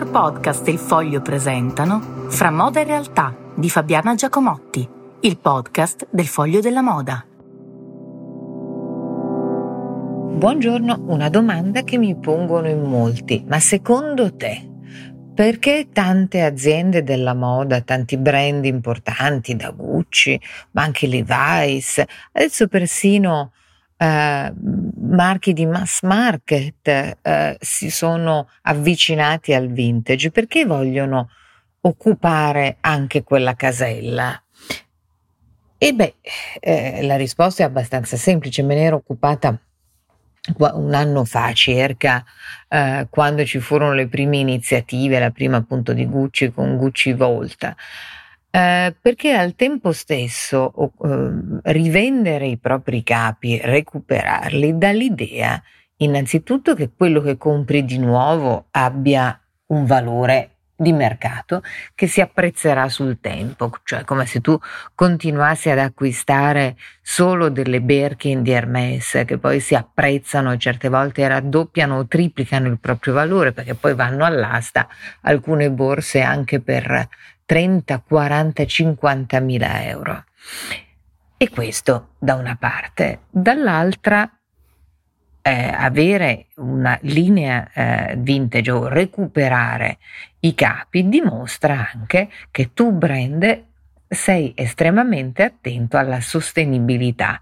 Editor 0.00 0.10
Podcast 0.10 0.66
e 0.66 0.70
Il 0.70 0.78
Foglio 0.78 1.20
presentano 1.20 2.00
Fra 2.30 2.50
moda 2.50 2.80
e 2.80 2.84
realtà 2.84 3.36
di 3.54 3.68
Fabiana 3.68 4.14
Giacomotti, 4.14 4.88
il 5.20 5.38
podcast 5.38 6.08
del 6.10 6.26
Foglio 6.26 6.60
della 6.60 6.80
Moda. 6.80 7.22
Buongiorno, 10.38 11.02
una 11.08 11.28
domanda 11.28 11.82
che 11.82 11.98
mi 11.98 12.16
pongono 12.16 12.68
in 12.68 12.80
molti, 12.80 13.44
ma 13.46 13.60
secondo 13.60 14.34
te 14.34 14.68
perché 15.34 15.88
tante 15.92 16.40
aziende 16.40 17.02
della 17.02 17.34
moda, 17.34 17.82
tanti 17.82 18.16
brand 18.16 18.64
importanti 18.64 19.54
da 19.54 19.70
Gucci, 19.70 20.40
ma 20.70 20.82
anche 20.82 21.08
Levi's, 21.08 22.02
adesso 22.32 22.68
persino 22.68 23.52
eh, 24.02 24.52
marchi 25.02 25.52
di 25.52 25.66
mass 25.66 26.00
market 26.02 27.18
eh, 27.20 27.56
si 27.60 27.90
sono 27.90 28.48
avvicinati 28.62 29.52
al 29.52 29.68
vintage 29.68 30.30
perché 30.30 30.64
vogliono 30.64 31.28
occupare 31.82 32.78
anche 32.80 33.22
quella 33.22 33.54
casella? 33.54 34.42
E 35.76 35.92
beh, 35.92 36.14
eh, 36.60 37.02
la 37.02 37.16
risposta 37.16 37.62
è 37.62 37.66
abbastanza 37.66 38.16
semplice, 38.16 38.62
me 38.62 38.74
ne 38.74 38.82
ero 38.84 38.96
occupata 38.96 39.58
un 40.56 40.94
anno 40.94 41.26
fa 41.26 41.52
circa, 41.52 42.24
eh, 42.68 43.06
quando 43.10 43.44
ci 43.44 43.60
furono 43.60 43.92
le 43.92 44.08
prime 44.08 44.38
iniziative, 44.38 45.18
la 45.18 45.30
prima 45.30 45.58
appunto 45.58 45.92
di 45.92 46.06
Gucci 46.06 46.52
con 46.52 46.78
Gucci 46.78 47.12
Volta. 47.12 47.76
Eh, 48.52 48.96
perché 49.00 49.32
al 49.32 49.54
tempo 49.54 49.92
stesso 49.92 50.72
eh, 51.04 51.70
rivendere 51.72 52.46
i 52.46 52.58
propri 52.58 53.04
capi, 53.04 53.60
recuperarli, 53.62 54.76
dà 54.76 54.90
l'idea 54.90 55.62
innanzitutto 55.98 56.74
che 56.74 56.90
quello 56.96 57.20
che 57.20 57.36
compri 57.36 57.84
di 57.84 57.98
nuovo 57.98 58.66
abbia 58.72 59.38
un 59.66 59.84
valore 59.84 60.56
di 60.80 60.92
mercato 60.92 61.62
che 61.94 62.06
si 62.06 62.22
apprezzerà 62.22 62.88
sul 62.88 63.20
tempo, 63.20 63.70
cioè 63.84 64.02
come 64.02 64.24
se 64.24 64.40
tu 64.40 64.58
continuassi 64.94 65.68
ad 65.68 65.78
acquistare 65.78 66.76
solo 67.02 67.50
delle 67.50 67.82
Birkin 67.82 68.42
di 68.42 68.50
Hermès 68.50 69.24
che 69.26 69.36
poi 69.36 69.60
si 69.60 69.74
apprezzano 69.74 70.52
e 70.52 70.58
certe 70.58 70.88
volte 70.88 71.28
raddoppiano 71.28 71.98
o 71.98 72.06
triplicano 72.06 72.66
il 72.66 72.80
proprio 72.80 73.12
valore 73.12 73.52
perché 73.52 73.74
poi 73.74 73.94
vanno 73.94 74.24
all'asta 74.24 74.88
alcune 75.20 75.70
borse 75.70 76.22
anche 76.22 76.60
per 76.60 77.08
30, 77.50 78.04
40, 78.06 78.64
50 78.64 79.40
mila 79.40 79.82
euro. 79.82 80.24
E 81.36 81.48
questo 81.48 82.10
da 82.16 82.36
una 82.36 82.54
parte. 82.54 83.22
Dall'altra, 83.28 84.30
eh, 85.42 85.68
avere 85.76 86.46
una 86.58 86.96
linea 87.02 87.68
eh, 87.72 88.14
vintage 88.18 88.70
o 88.70 88.86
recuperare 88.86 89.98
i 90.40 90.54
capi 90.54 91.08
dimostra 91.08 91.90
anche 91.92 92.28
che 92.52 92.72
tu 92.72 92.92
brand 92.92 93.64
sei 94.06 94.52
estremamente 94.54 95.42
attento 95.42 95.96
alla 95.96 96.20
sostenibilità. 96.20 97.40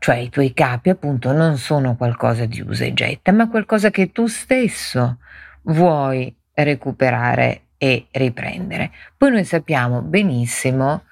Cioè 0.00 0.16
i 0.16 0.28
tuoi 0.28 0.52
capi 0.52 0.88
appunto 0.88 1.30
non 1.30 1.56
sono 1.56 1.94
qualcosa 1.94 2.46
di 2.46 2.60
usa 2.62 2.84
e 2.84 2.92
getta, 2.94 3.30
ma 3.30 3.48
qualcosa 3.48 3.90
che 3.90 4.10
tu 4.10 4.26
stesso 4.26 5.18
vuoi 5.62 6.34
recuperare 6.52 7.66
e 7.82 8.08
riprendere. 8.10 8.90
Poi 9.16 9.30
noi 9.30 9.44
sappiamo 9.44 10.02
benissimo 10.02 11.04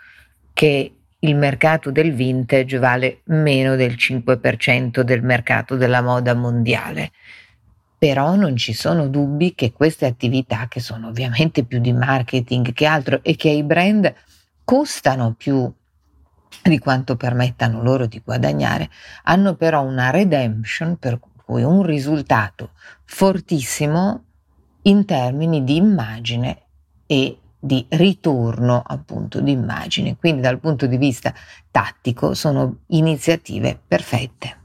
che 0.53 0.93
il 1.21 1.35
mercato 1.35 1.91
del 1.91 2.13
vintage 2.13 2.77
vale 2.77 3.23
meno 3.25 3.75
del 3.75 3.95
5% 3.95 5.01
del 5.01 5.23
mercato 5.23 5.77
della 5.77 6.03
moda 6.03 6.35
mondiale. 6.35 7.13
Però 7.97 8.35
non 8.35 8.55
ci 8.55 8.75
sono 8.75 9.09
dubbi 9.09 9.55
che 9.55 9.73
queste 9.73 10.05
attività, 10.05 10.67
che 10.69 10.81
sono 10.81 11.09
ovviamente 11.09 11.65
più 11.65 11.79
di 11.79 11.95
marketing 11.95 12.75
che 12.75 12.85
altro 12.85 13.21
e 13.23 13.35
che 13.35 13.49
ai 13.49 13.63
brand 13.63 14.13
costano 14.63 15.33
più 15.33 15.73
di 16.63 16.79
quanto 16.79 17.17
permettano 17.17 17.83
loro 17.83 18.05
di 18.05 18.21
guadagnare, 18.23 18.91
hanno 19.23 19.55
però 19.55 19.83
una 19.83 20.11
redemption 20.11 20.99
per 20.99 21.19
cui 21.19 21.63
un 21.63 21.83
risultato 21.83 22.73
fortissimo 23.07 24.25
in 24.89 25.05
termini 25.05 25.65
di 25.65 25.77
immagine 25.77 26.63
e 27.07 27.39
di 27.61 27.85
ritorno 27.91 28.83
appunto 28.85 29.41
di 29.41 29.53
immagine. 29.53 30.17
Quindi 30.17 30.41
dal 30.41 30.59
punto 30.59 30.87
di 30.87 30.97
vista 30.97 31.33
tattico 31.71 32.35
sono 32.35 32.81
iniziative 32.89 33.79
perfette. 33.87 34.58